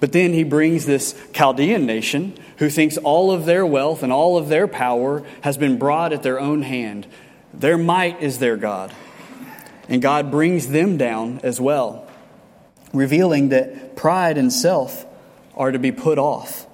[0.01, 4.35] But then he brings this Chaldean nation who thinks all of their wealth and all
[4.35, 7.05] of their power has been brought at their own hand.
[7.53, 8.91] Their might is their God.
[9.87, 12.09] And God brings them down as well,
[12.93, 15.05] revealing that pride and self
[15.55, 16.65] are to be put off.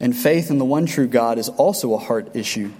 [0.00, 2.72] And faith in the one true God is also a heart issue.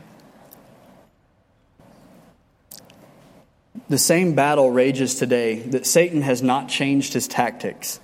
[3.88, 8.00] The same battle rages today that Satan has not changed his tactics.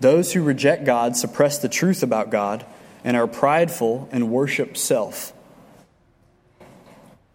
[0.00, 2.64] Those who reject God suppress the truth about God
[3.04, 5.32] and are prideful and worship self.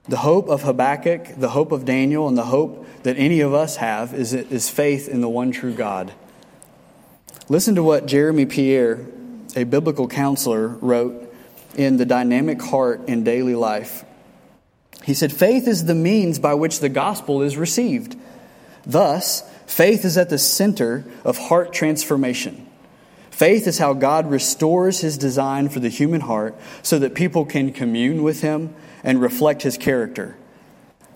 [0.05, 3.77] The hope of Habakkuk, the hope of Daniel, and the hope that any of us
[3.77, 6.11] have is, is faith in the one true God.
[7.47, 9.05] Listen to what Jeremy Pierre,
[9.55, 11.33] a biblical counselor, wrote
[11.75, 14.03] in The Dynamic Heart in Daily Life.
[15.03, 18.17] He said, Faith is the means by which the gospel is received.
[18.85, 19.43] Thus,
[19.73, 22.67] Faith is at the center of heart transformation.
[23.31, 27.73] Faith is how God restores his design for the human heart so that people can
[27.73, 30.37] commune with him and reflect his character.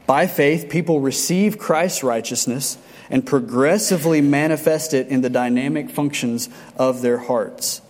[0.08, 2.80] By faith, people receive Christ's righteousness
[3.12, 7.84] and progressively manifest it in the dynamic functions of their hearts.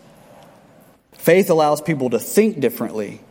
[1.13, 3.22] Faith allows people to think differently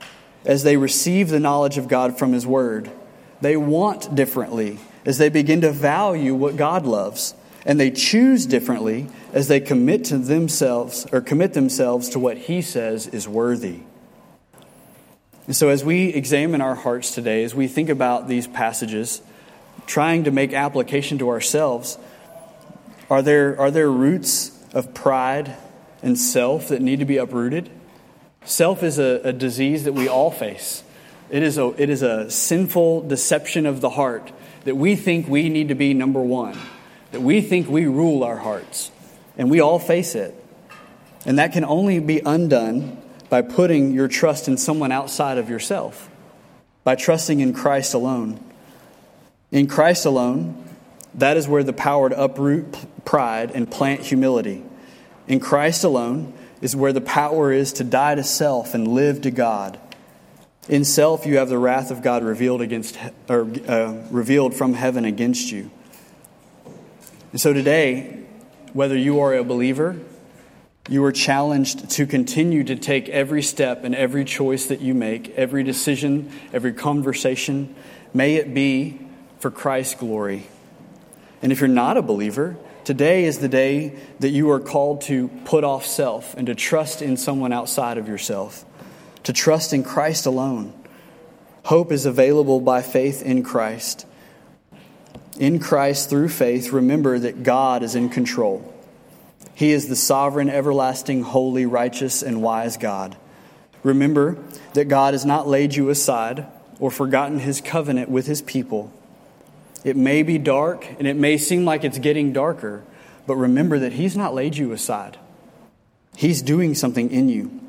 [0.47, 2.91] as they receive the knowledge of God from His Word.
[3.43, 7.34] They want differently as they begin to value what God loves,
[7.64, 12.61] and they choose differently as they commit to themselves or commit themselves to what He
[12.61, 13.80] says is worthy.
[15.46, 19.22] And so, as we examine our hearts today, as we think about these passages,
[19.86, 21.98] trying to make application to ourselves,
[23.09, 25.57] are there, are there roots of pride
[26.02, 27.70] and self that need to be uprooted?
[28.44, 30.82] Self is a, a disease that we all face.
[31.30, 34.32] It is, a, it is a sinful deception of the heart
[34.66, 36.58] that we think we need to be number one,
[37.12, 38.90] that we think we rule our hearts,
[39.38, 40.34] and we all face it.
[41.24, 46.10] And that can only be undone by putting your trust in someone outside of yourself,
[46.82, 48.40] by trusting in Christ alone.
[49.52, 50.64] In Christ alone,
[51.14, 54.64] that is where the power to uproot pride and plant humility.
[55.28, 59.30] In Christ alone is where the power is to die to self and live to
[59.30, 59.78] God.
[60.68, 62.98] In self, you have the wrath of God revealed against,
[63.28, 65.70] or uh, revealed from heaven against you.
[67.32, 68.24] And so today,
[68.72, 69.96] whether you are a believer,
[70.88, 75.30] you are challenged to continue to take every step and every choice that you make,
[75.30, 77.74] every decision, every conversation,
[78.16, 78.98] May it be
[79.40, 80.46] for Christ's glory.
[81.42, 85.28] And if you're not a believer, today is the day that you are called to
[85.44, 88.64] put off self and to trust in someone outside of yourself,
[89.26, 90.72] to trust in Christ alone.
[91.64, 94.06] Hope is available by faith in Christ.
[95.36, 98.72] In Christ, through faith, remember that God is in control.
[99.52, 103.16] He is the sovereign, everlasting, holy, righteous, and wise God.
[103.82, 104.38] Remember
[104.74, 106.46] that God has not laid you aside
[106.78, 108.92] or forgotten his covenant with his people.
[109.82, 112.84] It may be dark and it may seem like it's getting darker,
[113.26, 115.18] but remember that he's not laid you aside.
[116.16, 117.65] He's doing something in you.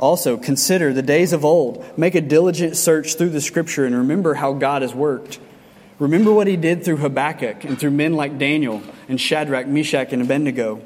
[0.00, 1.84] Also, consider the days of old.
[1.98, 5.38] Make a diligent search through the scripture and remember how God has worked.
[5.98, 10.22] Remember what he did through Habakkuk and through men like Daniel and Shadrach, Meshach, and
[10.22, 10.80] Abednego,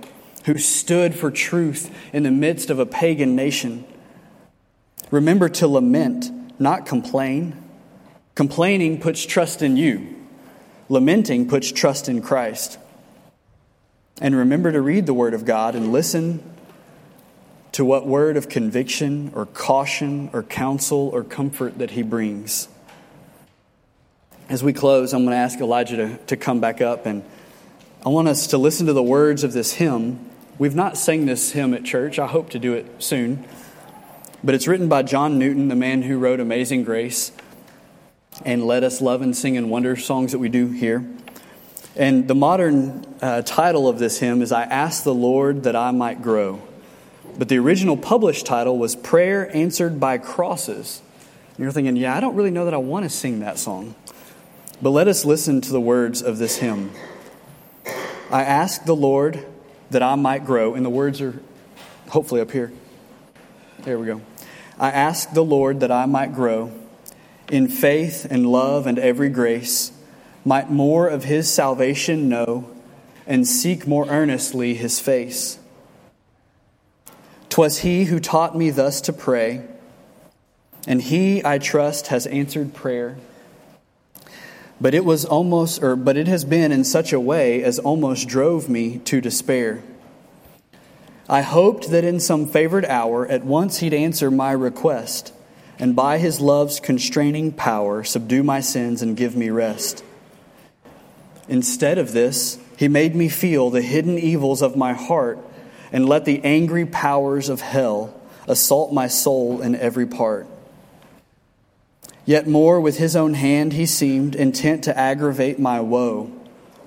[0.47, 3.85] who stood for truth in the midst of a pagan nation.
[5.13, 7.63] Remember to lament, not complain.
[8.35, 10.27] Complaining puts trust in you,
[10.89, 12.79] lamenting puts trust in Christ.
[14.21, 16.54] And remember to read the Word of God and listen
[17.75, 22.69] to what word of conviction or caution or counsel or comfort that He brings.
[24.49, 27.25] As we close, I'm going to ask Elijah to, to come back up, and
[28.07, 30.21] I want us to listen to the words of this hymn.
[30.57, 32.21] We've not sang this hymn at church.
[32.21, 33.45] I hope to do it soon.
[34.45, 37.33] But it's written by John Newton, the man who wrote Amazing Grace
[38.45, 41.05] and Let Us Love and Sing and Wonder songs that we do here.
[41.97, 45.91] And the modern uh, title of this hymn is I Ask the Lord That I
[45.91, 46.63] Might Grow.
[47.37, 51.03] But the original published title was Prayer Answered by Crosses.
[51.57, 53.97] And you're thinking, yeah, I don't really know that I want to sing that song.
[54.81, 56.93] But let us listen to the words of this hymn.
[58.31, 59.45] I ask the Lord
[59.91, 61.41] that I might grow, and the words are
[62.09, 62.73] hopefully up here.
[63.81, 64.21] There we go.
[64.79, 66.73] I ask the Lord that I might grow
[67.51, 69.93] in faith and love and every grace,
[70.45, 72.71] might more of his salvation know,
[73.27, 75.59] and seek more earnestly his face.
[77.55, 79.63] 'Twas he who taught me thus to pray,
[80.89, 83.17] and he, I trust, has answered prayer.
[84.81, 88.27] But it was almost, or but it has been in such a way as almost
[88.27, 89.85] drove me to despair.
[91.29, 95.33] I hoped that in some favored hour at once he'd answer my request,
[95.79, 100.03] and by his love's constraining power subdue my sins and give me rest.
[101.49, 105.39] Instead of this, he made me feel the hidden evils of my heart
[105.95, 108.13] and let the angry powers of hell
[108.49, 110.47] assault my soul in every part.
[112.27, 116.33] Yet more with his own hand he seemed intent to aggravate my woe,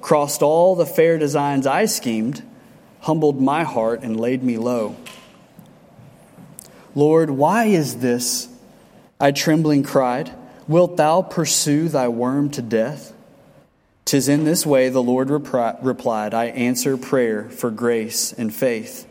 [0.01, 2.43] crossed all the fair designs I schemed
[2.99, 4.93] humbled my heart and laid me low.
[6.93, 8.49] Lord, why is this?
[9.21, 10.29] I trembling cried.
[10.67, 13.13] Wilt thou pursue thy worm to death?
[14.07, 19.05] Tis in this way, the Lord repri- replied, I answer prayer for grace and faith.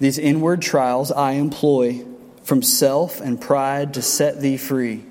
[0.00, 2.04] These inward trials I employ
[2.42, 5.04] from self and pride to set thee free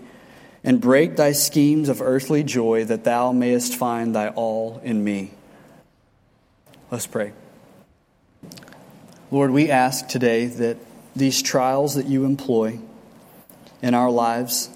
[0.66, 5.32] and break thy schemes of earthly joy that thou mayest find thy all in me.
[6.92, 7.32] Let's pray.
[9.32, 10.76] Lord, we ask today that
[11.16, 12.80] these trials that you employ
[13.82, 14.70] in our lives,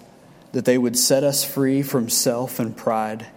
[0.54, 3.28] that they would set us free from self and pride,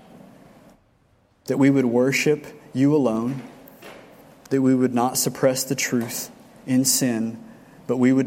[1.49, 3.43] that we would worship you alone,
[4.51, 6.31] that we would not suppress the truth
[6.67, 7.43] in sin,
[7.87, 8.27] but we would